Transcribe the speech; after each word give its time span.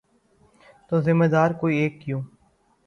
تو 0.87 0.95
ذمہ 1.05 1.27
دار 1.33 1.49
کوئی 1.59 1.75
ایک 1.77 2.01
کیوں؟ 2.01 2.21